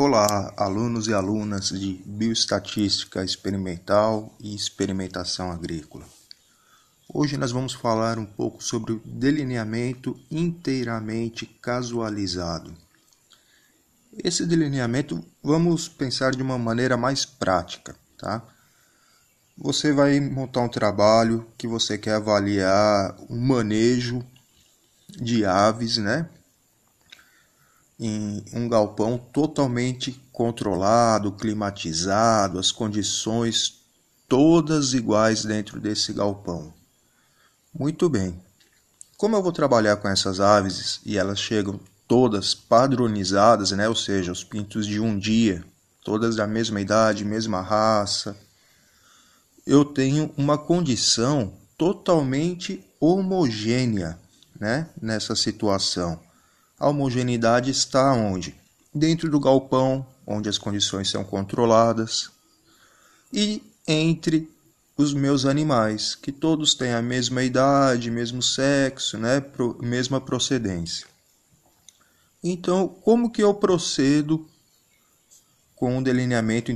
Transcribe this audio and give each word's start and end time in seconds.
Olá, 0.00 0.54
alunos 0.56 1.08
e 1.08 1.12
alunas 1.12 1.70
de 1.70 2.00
Bioestatística 2.06 3.24
Experimental 3.24 4.32
e 4.38 4.54
Experimentação 4.54 5.50
Agrícola. 5.50 6.04
Hoje 7.12 7.36
nós 7.36 7.50
vamos 7.50 7.72
falar 7.72 8.16
um 8.16 8.24
pouco 8.24 8.62
sobre 8.62 8.92
o 8.92 9.02
delineamento 9.04 10.16
inteiramente 10.30 11.46
casualizado. 11.46 12.72
Esse 14.22 14.46
delineamento 14.46 15.20
vamos 15.42 15.88
pensar 15.88 16.30
de 16.30 16.44
uma 16.44 16.56
maneira 16.56 16.96
mais 16.96 17.24
prática, 17.24 17.96
tá? 18.16 18.40
Você 19.56 19.92
vai 19.92 20.20
montar 20.20 20.60
um 20.60 20.68
trabalho 20.68 21.44
que 21.58 21.66
você 21.66 21.98
quer 21.98 22.14
avaliar 22.14 23.16
o 23.28 23.34
manejo 23.34 24.24
de 25.08 25.44
aves, 25.44 25.96
né? 25.96 26.28
Em 27.98 28.44
um 28.52 28.68
galpão 28.68 29.18
totalmente 29.18 30.12
controlado, 30.30 31.32
climatizado, 31.32 32.58
as 32.58 32.70
condições 32.70 33.80
todas 34.28 34.94
iguais 34.94 35.44
dentro 35.44 35.80
desse 35.80 36.12
galpão. 36.12 36.72
Muito 37.74 38.08
bem. 38.08 38.40
Como 39.16 39.34
eu 39.34 39.42
vou 39.42 39.50
trabalhar 39.50 39.96
com 39.96 40.08
essas 40.08 40.38
aves 40.38 41.00
e 41.04 41.18
elas 41.18 41.40
chegam 41.40 41.80
todas 42.06 42.54
padronizadas, 42.54 43.72
né? 43.72 43.88
ou 43.88 43.96
seja, 43.96 44.30
os 44.30 44.44
pintos 44.44 44.86
de 44.86 45.00
um 45.00 45.18
dia, 45.18 45.64
todas 46.04 46.36
da 46.36 46.46
mesma 46.46 46.80
idade, 46.80 47.24
mesma 47.24 47.60
raça, 47.60 48.36
eu 49.66 49.84
tenho 49.84 50.32
uma 50.36 50.56
condição 50.56 51.52
totalmente 51.76 52.84
homogênea 53.00 54.18
né? 54.58 54.88
nessa 55.00 55.34
situação. 55.34 56.18
A 56.78 56.88
homogeneidade 56.88 57.70
está 57.70 58.12
onde? 58.12 58.54
Dentro 58.94 59.28
do 59.28 59.40
galpão, 59.40 60.06
onde 60.26 60.48
as 60.48 60.58
condições 60.58 61.10
são 61.10 61.24
controladas, 61.24 62.30
e 63.32 63.62
entre 63.86 64.48
os 64.96 65.12
meus 65.12 65.44
animais, 65.44 66.14
que 66.14 66.30
todos 66.32 66.74
têm 66.74 66.92
a 66.92 67.02
mesma 67.02 67.42
idade, 67.42 68.10
mesmo 68.10 68.42
sexo, 68.42 69.18
né, 69.18 69.42
mesma 69.80 70.20
procedência. 70.20 71.06
Então, 72.42 72.88
como 72.88 73.30
que 73.30 73.42
eu 73.42 73.54
procedo 73.54 74.48
com 75.74 75.98
um 75.98 76.02
delineamento 76.02 76.72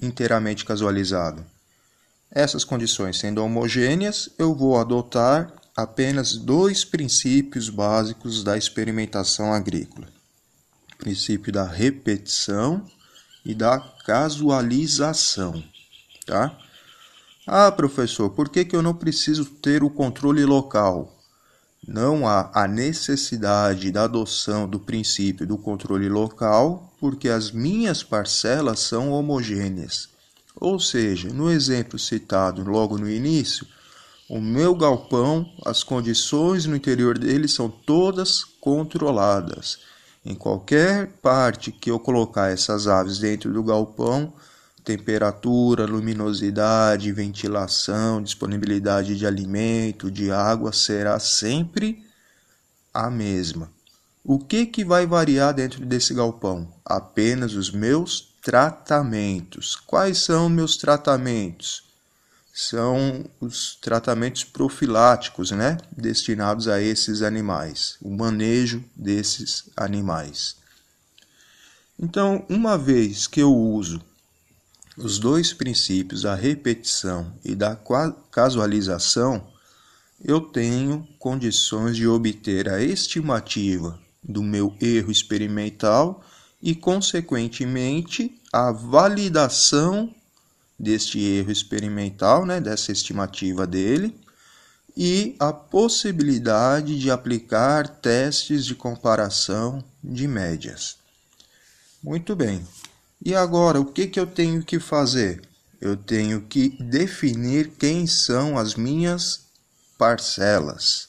inteiramente 0.00 0.64
casualizado? 0.64 1.44
Essas 2.30 2.64
condições 2.64 3.18
sendo 3.18 3.42
homogêneas, 3.42 4.30
eu 4.38 4.54
vou 4.54 4.78
adotar 4.78 5.52
apenas 5.76 6.36
dois 6.36 6.84
princípios 6.84 7.68
básicos 7.68 8.42
da 8.42 8.56
experimentação 8.56 9.52
agrícola: 9.52 10.08
o 10.94 10.96
princípio 10.96 11.52
da 11.52 11.64
repetição 11.64 12.84
e 13.44 13.54
da 13.54 13.78
casualização, 14.04 15.62
tá? 16.26 16.56
Ah, 17.46 17.72
professor, 17.72 18.30
por 18.30 18.48
que, 18.48 18.64
que 18.64 18.76
eu 18.76 18.82
não 18.82 18.94
preciso 18.94 19.44
ter 19.44 19.82
o 19.82 19.90
controle 19.90 20.44
local? 20.44 21.16
Não 21.86 22.28
há 22.28 22.50
a 22.54 22.68
necessidade 22.68 23.90
da 23.90 24.04
adoção 24.04 24.68
do 24.68 24.78
princípio 24.78 25.46
do 25.46 25.56
controle 25.56 26.08
local, 26.08 26.94
porque 27.00 27.28
as 27.28 27.50
minhas 27.50 28.02
parcelas 28.02 28.80
são 28.80 29.10
homogêneas. 29.10 30.08
Ou 30.54 30.78
seja, 30.78 31.30
no 31.30 31.50
exemplo 31.50 31.98
citado 31.98 32.62
logo 32.62 32.98
no 32.98 33.08
início, 33.08 33.66
o 34.30 34.40
meu 34.40 34.76
galpão, 34.76 35.44
as 35.66 35.82
condições 35.82 36.64
no 36.64 36.76
interior 36.76 37.18
dele 37.18 37.48
são 37.48 37.68
todas 37.68 38.44
controladas. 38.44 39.80
Em 40.24 40.36
qualquer 40.36 41.08
parte 41.20 41.72
que 41.72 41.90
eu 41.90 41.98
colocar 41.98 42.48
essas 42.48 42.86
aves 42.86 43.18
dentro 43.18 43.52
do 43.52 43.60
galpão, 43.60 44.32
temperatura, 44.84 45.84
luminosidade, 45.84 47.10
ventilação, 47.10 48.22
disponibilidade 48.22 49.18
de 49.18 49.26
alimento, 49.26 50.08
de 50.08 50.30
água 50.30 50.72
será 50.72 51.18
sempre 51.18 52.00
a 52.94 53.10
mesma. 53.10 53.68
O 54.22 54.38
que, 54.38 54.64
que 54.64 54.84
vai 54.84 55.08
variar 55.08 55.52
dentro 55.52 55.84
desse 55.84 56.14
galpão? 56.14 56.72
Apenas 56.84 57.54
os 57.54 57.72
meus 57.72 58.32
tratamentos. 58.40 59.74
Quais 59.74 60.18
são 60.18 60.48
meus 60.48 60.76
tratamentos? 60.76 61.89
São 62.52 63.24
os 63.40 63.76
tratamentos 63.76 64.44
profiláticos, 64.44 65.50
né, 65.50 65.78
destinados 65.90 66.68
a 66.68 66.80
esses 66.80 67.22
animais, 67.22 67.96
o 68.02 68.10
manejo 68.10 68.84
desses 68.94 69.70
animais. 69.76 70.56
Então, 71.98 72.44
uma 72.48 72.76
vez 72.76 73.26
que 73.26 73.40
eu 73.40 73.54
uso 73.54 74.02
os 74.96 75.18
dois 75.18 75.52
princípios, 75.52 76.26
a 76.26 76.34
repetição 76.34 77.32
e 77.44 77.54
da 77.54 77.78
casualização, 78.30 79.46
eu 80.22 80.40
tenho 80.40 81.06
condições 81.18 81.96
de 81.96 82.06
obter 82.06 82.68
a 82.68 82.82
estimativa 82.82 83.98
do 84.22 84.42
meu 84.42 84.74
erro 84.80 85.10
experimental 85.10 86.22
e, 86.62 86.74
consequentemente, 86.74 88.38
a 88.52 88.70
validação 88.70 90.14
deste 90.80 91.20
erro 91.20 91.52
experimental, 91.52 92.46
né, 92.46 92.58
dessa 92.58 92.90
estimativa 92.90 93.66
dele, 93.66 94.18
e 94.96 95.36
a 95.38 95.52
possibilidade 95.52 96.98
de 96.98 97.10
aplicar 97.10 97.86
testes 97.86 98.64
de 98.64 98.74
comparação 98.74 99.84
de 100.02 100.26
médias. 100.26 100.96
Muito 102.02 102.34
bem. 102.34 102.66
E 103.22 103.34
agora, 103.34 103.78
o 103.78 103.84
que, 103.84 104.06
que 104.06 104.18
eu 104.18 104.26
tenho 104.26 104.64
que 104.64 104.80
fazer? 104.80 105.42
Eu 105.78 105.96
tenho 105.96 106.40
que 106.42 106.70
definir 106.82 107.72
quem 107.78 108.06
são 108.06 108.56
as 108.56 108.74
minhas 108.74 109.42
parcelas. 109.98 111.08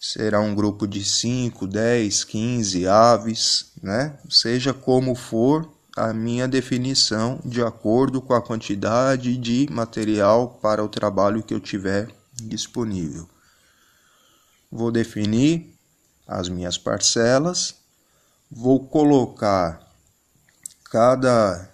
Será 0.00 0.40
um 0.40 0.54
grupo 0.54 0.86
de 0.86 1.04
5, 1.04 1.66
10, 1.66 2.24
15 2.24 2.86
aves, 2.86 3.72
né? 3.82 4.16
Seja 4.30 4.72
como 4.72 5.14
for, 5.14 5.73
a 5.96 6.12
minha 6.12 6.48
definição 6.48 7.38
de 7.44 7.62
acordo 7.62 8.20
com 8.20 8.34
a 8.34 8.42
quantidade 8.42 9.36
de 9.36 9.68
material 9.70 10.58
para 10.60 10.82
o 10.82 10.88
trabalho 10.88 11.42
que 11.42 11.54
eu 11.54 11.60
tiver 11.60 12.08
disponível. 12.32 13.28
Vou 14.70 14.90
definir 14.90 15.72
as 16.26 16.48
minhas 16.48 16.76
parcelas, 16.76 17.76
vou 18.50 18.84
colocar 18.84 19.80
cada, 20.90 21.70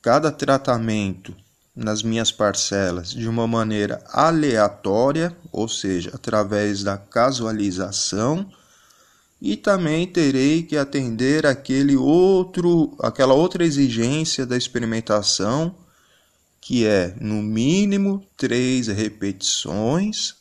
cada 0.00 0.32
tratamento 0.32 1.36
nas 1.76 2.02
minhas 2.02 2.32
parcelas 2.32 3.10
de 3.10 3.28
uma 3.28 3.46
maneira 3.46 4.02
aleatória, 4.08 5.36
ou 5.52 5.68
seja, 5.68 6.12
através 6.14 6.82
da 6.82 6.96
casualização 6.96 8.50
e 9.44 9.58
também 9.58 10.06
terei 10.06 10.62
que 10.62 10.74
atender 10.74 11.44
aquele 11.44 11.98
outro, 11.98 12.96
aquela 12.98 13.34
outra 13.34 13.62
exigência 13.62 14.46
da 14.46 14.56
experimentação, 14.56 15.76
que 16.62 16.86
é 16.86 17.14
no 17.20 17.42
mínimo 17.42 18.26
três 18.38 18.86
repetições 18.86 20.34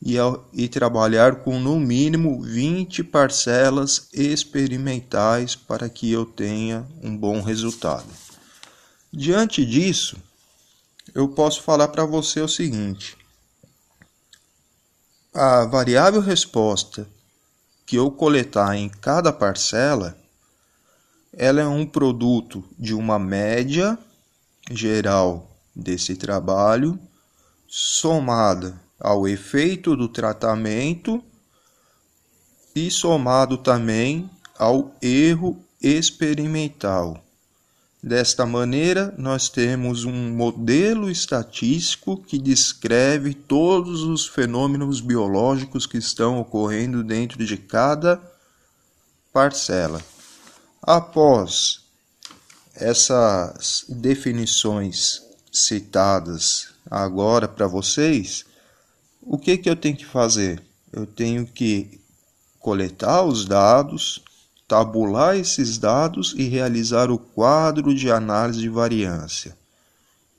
e, 0.00 0.14
e 0.52 0.68
trabalhar 0.68 1.42
com 1.42 1.58
no 1.58 1.80
mínimo 1.80 2.40
20 2.40 3.02
parcelas 3.02 4.08
experimentais 4.12 5.56
para 5.56 5.88
que 5.88 6.12
eu 6.12 6.24
tenha 6.24 6.86
um 7.02 7.16
bom 7.16 7.42
resultado. 7.42 8.06
Diante 9.12 9.66
disso, 9.66 10.16
eu 11.12 11.26
posso 11.26 11.62
falar 11.62 11.88
para 11.88 12.06
você 12.06 12.40
o 12.40 12.46
seguinte: 12.46 13.16
a 15.34 15.64
variável 15.64 16.20
resposta 16.20 17.08
que 17.90 17.96
eu 17.96 18.08
coletar 18.08 18.76
em 18.76 18.88
cada 18.88 19.32
parcela, 19.32 20.16
ela 21.32 21.60
é 21.60 21.66
um 21.66 21.84
produto 21.84 22.62
de 22.78 22.94
uma 22.94 23.18
média 23.18 23.98
geral 24.70 25.58
desse 25.74 26.14
trabalho 26.14 26.96
somada 27.66 28.80
ao 28.96 29.26
efeito 29.26 29.96
do 29.96 30.08
tratamento 30.08 31.20
e 32.76 32.92
somado 32.92 33.58
também 33.58 34.30
ao 34.56 34.94
erro 35.02 35.60
experimental. 35.82 37.20
Desta 38.02 38.46
maneira, 38.46 39.14
nós 39.18 39.50
temos 39.50 40.06
um 40.06 40.30
modelo 40.34 41.10
estatístico 41.10 42.16
que 42.16 42.38
descreve 42.38 43.34
todos 43.34 44.02
os 44.02 44.26
fenômenos 44.26 45.02
biológicos 45.02 45.84
que 45.86 45.98
estão 45.98 46.40
ocorrendo 46.40 47.04
dentro 47.04 47.44
de 47.44 47.58
cada 47.58 48.18
parcela. 49.30 50.02
Após 50.82 51.82
essas 52.74 53.84
definições 53.86 55.22
citadas 55.52 56.68
agora 56.90 57.46
para 57.46 57.66
vocês, 57.66 58.46
o 59.20 59.36
que, 59.36 59.58
que 59.58 59.68
eu 59.68 59.76
tenho 59.76 59.96
que 59.96 60.06
fazer? 60.06 60.62
Eu 60.90 61.04
tenho 61.06 61.46
que 61.46 62.00
coletar 62.58 63.24
os 63.24 63.44
dados, 63.44 64.22
tabular 64.70 65.36
esses 65.36 65.78
dados 65.78 66.32
e 66.38 66.44
realizar 66.44 67.10
o 67.10 67.18
quadro 67.18 67.92
de 67.92 68.08
análise 68.08 68.60
de 68.60 68.68
variância. 68.68 69.58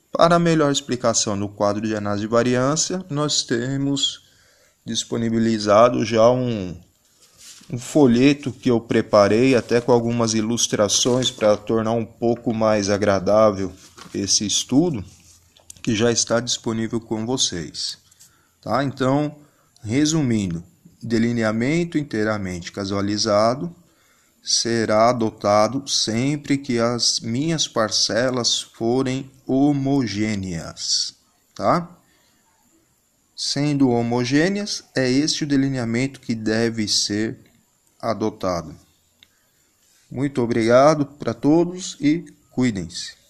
Para 0.10 0.40
melhor 0.40 0.72
explicação 0.72 1.36
no 1.36 1.50
quadro 1.50 1.86
de 1.86 1.94
análise 1.94 2.22
de 2.22 2.32
variância, 2.32 3.06
nós 3.10 3.44
temos 3.44 4.24
disponibilizado 4.86 6.06
já 6.06 6.32
um, 6.32 6.80
um 7.70 7.78
folheto 7.78 8.54
que 8.54 8.72
eu 8.72 8.80
preparei, 8.80 9.54
até 9.54 9.82
com 9.82 9.92
algumas 9.92 10.34
ilustrações 10.34 11.30
para 11.30 11.58
tornar 11.58 11.92
um 11.92 12.06
pouco 12.06 12.54
mais 12.54 12.90
agradável 12.90 13.70
esse 14.16 14.48
estudo, 14.48 15.04
que 15.82 15.94
já 15.94 16.10
está 16.10 16.40
disponível 16.40 17.02
com 17.02 17.26
vocês. 17.26 17.98
Tá? 18.62 18.82
Então, 18.82 19.36
resumindo, 19.84 20.64
delineamento 21.04 21.98
inteiramente 21.98 22.72
casualizado 22.72 23.76
será 24.44 25.10
adotado 25.10 25.88
sempre 25.88 26.58
que 26.58 26.80
as 26.80 27.20
minhas 27.20 27.68
parcelas 27.68 28.60
forem 28.62 29.30
homogêneas, 29.46 31.16
tá? 31.54 31.90
Sendo 33.36 33.90
homogêneas, 33.90 34.84
é 34.96 35.10
este 35.10 35.44
o 35.44 35.48
delineamento 35.48 36.20
que 36.20 36.36
deve 36.36 36.88
ser 36.88 37.38
adotado. 38.00 38.76
Muito 40.10 40.42
obrigado 40.42 41.06
para 41.06 41.34
todos 41.34 41.98
e 42.00 42.26
cuidem-se. 42.52 43.21